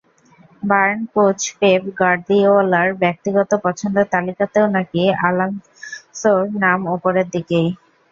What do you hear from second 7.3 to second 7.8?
দিকেই।